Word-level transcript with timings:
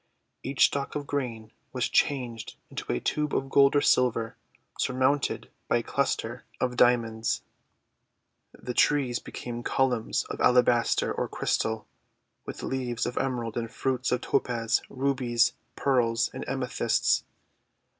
Each 0.41 0.65
stalk 0.65 0.95
of 0.95 1.05
grain 1.05 1.51
was 1.73 1.87
changed 1.87 2.55
into 2.71 2.91
a 2.91 2.99
tube 2.99 3.35
of 3.35 3.51
gold 3.51 3.75
or 3.75 3.81
silver, 3.81 4.35
surmounted 4.79 5.51
by 5.67 5.77
a 5.77 5.83
cluster 5.83 6.43
of 6.59 6.75
Dia 6.75 6.97
284 6.97 7.45
THE 7.45 8.65
WONDER 8.65 8.65
GARDEN 8.65 8.65
monds. 8.65 8.65
The 8.65 8.73
trees 8.73 9.19
became 9.19 9.61
columns 9.61 10.23
of 10.23 10.41
alabaster 10.41 11.13
or 11.13 11.27
crystal, 11.27 11.85
with 12.47 12.63
leaves 12.63 13.05
of 13.05 13.19
Emerald 13.19 13.55
and 13.55 13.69
fruits 13.69 14.11
of 14.11 14.21
Topaz, 14.21 14.81
Rubies, 14.89 15.53
Pearls, 15.75 16.31
and 16.33 16.49
Amethysts. 16.49 17.23